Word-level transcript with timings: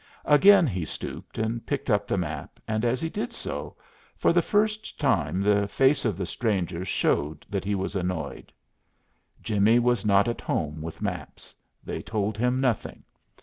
Again 0.25 0.65
he 0.65 0.83
stooped 0.83 1.37
and 1.37 1.63
picked 1.63 1.87
up 1.87 2.07
the 2.07 2.17
map, 2.17 2.59
and 2.67 2.83
as 2.83 3.01
he 3.01 3.07
did 3.07 3.31
so, 3.31 3.75
for 4.17 4.33
the 4.33 4.41
first 4.41 4.99
time 4.99 5.41
the 5.43 5.67
face 5.67 6.05
of 6.05 6.17
the 6.17 6.25
stranger 6.25 6.83
showed 6.83 7.45
that 7.51 7.63
he 7.63 7.75
was 7.75 7.95
annoyed. 7.95 8.51
Jimmie 9.43 9.77
was 9.77 10.03
not 10.03 10.27
at 10.27 10.41
home 10.41 10.81
with 10.81 11.03
maps. 11.03 11.53
They 11.83 12.01
told 12.01 12.35
him 12.35 12.59
nothing. 12.59 13.03